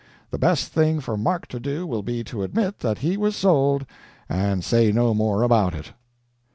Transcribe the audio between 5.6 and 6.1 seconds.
it.